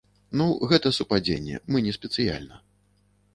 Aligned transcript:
Ну, 0.39 0.45
гэта 0.71 0.91
супадзенне, 0.99 1.61
мы 1.75 1.83
не 1.89 1.93
спецыяльна. 1.99 2.57